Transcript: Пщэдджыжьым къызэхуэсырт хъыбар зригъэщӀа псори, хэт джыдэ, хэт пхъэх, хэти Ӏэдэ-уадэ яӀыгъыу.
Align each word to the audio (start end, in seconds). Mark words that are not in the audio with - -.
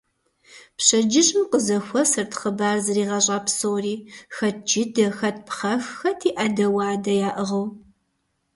Пщэдджыжьым 0.77 1.43
къызэхуэсырт 1.51 2.31
хъыбар 2.39 2.77
зригъэщӀа 2.85 3.37
псори, 3.45 3.95
хэт 4.35 4.57
джыдэ, 4.67 5.05
хэт 5.17 5.37
пхъэх, 5.47 5.83
хэти 5.99 6.29
Ӏэдэ-уадэ 6.37 7.13
яӀыгъыу. 7.29 7.67